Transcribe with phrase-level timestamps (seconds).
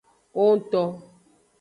[0.39, 0.81] Owongto.